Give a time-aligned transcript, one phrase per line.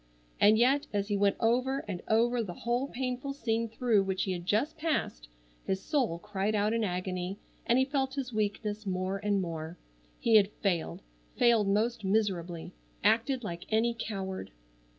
[0.39, 4.31] And yet as he went over and over the whole painful scene through which he
[4.31, 5.27] had just passed
[5.63, 9.77] his soul cried out in agony and he felt his weakness more and more.
[10.19, 11.03] He had failed,
[11.37, 12.73] failed most miserably.
[13.03, 14.49] Acted like any coward!